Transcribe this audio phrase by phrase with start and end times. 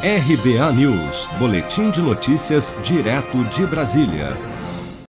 [0.00, 4.36] RBA News, Boletim de Notícias, direto de Brasília.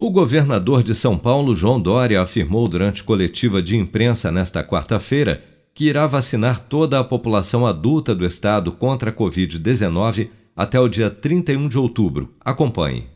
[0.00, 5.84] O governador de São Paulo, João Dória, afirmou durante coletiva de imprensa nesta quarta-feira que
[5.84, 11.68] irá vacinar toda a população adulta do estado contra a Covid-19 até o dia 31
[11.68, 12.34] de outubro.
[12.40, 13.06] Acompanhe.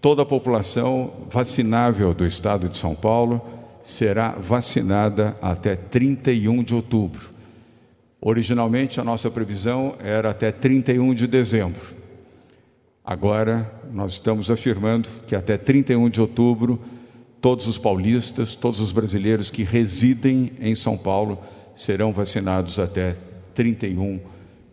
[0.00, 3.42] Toda a população vacinável do estado de São Paulo
[3.82, 7.37] será vacinada até 31 de outubro.
[8.20, 11.80] Originalmente, a nossa previsão era até 31 de dezembro.
[13.04, 16.80] Agora, nós estamos afirmando que até 31 de outubro,
[17.40, 21.38] todos os paulistas, todos os brasileiros que residem em São Paulo
[21.76, 23.16] serão vacinados até
[23.54, 24.20] 31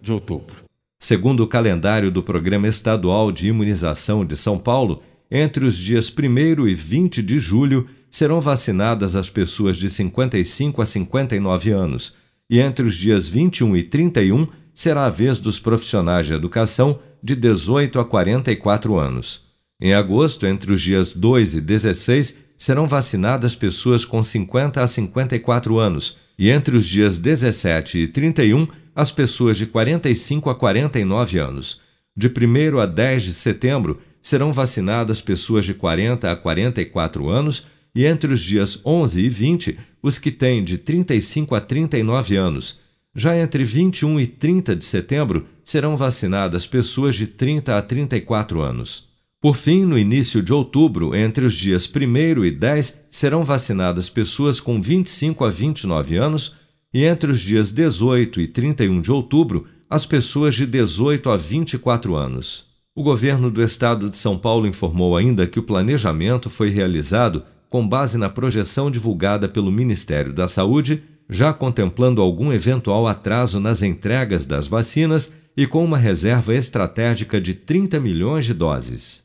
[0.02, 0.56] de outubro.
[1.00, 6.68] Segundo o calendário do Programa Estadual de Imunização de São Paulo, entre os dias 1
[6.68, 12.16] e 20 de julho serão vacinadas as pessoas de 55 a 59 anos
[12.50, 17.36] e entre os dias 21 e 31 será a vez dos profissionais de educação de
[17.36, 19.46] 18 a 44 anos.
[19.80, 25.78] Em agosto, entre os dias 2 e 16, serão vacinadas pessoas com 50 a 54
[25.78, 31.82] anos, e entre os dias 17 e 31, as pessoas de 45 a 49 anos.
[32.16, 38.06] De 1 a 10 de setembro, serão vacinadas pessoas de 40 a 44 anos e
[38.06, 42.80] entre os dias 11 e 20, os que têm de 35 a 39 anos.
[43.16, 49.08] Já entre 21 e 30 de setembro, serão vacinadas pessoas de 30 a 34 anos.
[49.42, 54.60] Por fim, no início de outubro, entre os dias 1 e 10, serão vacinadas pessoas
[54.60, 56.56] com 25 a 29 anos,
[56.94, 62.16] e entre os dias 18 e 31 de outubro, as pessoas de 18 a 24
[62.16, 62.66] anos.
[62.94, 67.44] O governo do estado de São Paulo informou ainda que o planejamento foi realizado
[67.76, 73.82] com base na projeção divulgada pelo Ministério da Saúde, já contemplando algum eventual atraso nas
[73.82, 79.25] entregas das vacinas e com uma reserva estratégica de 30 milhões de doses.